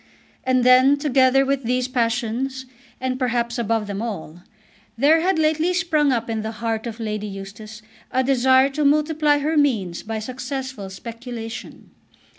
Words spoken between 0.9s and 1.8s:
together with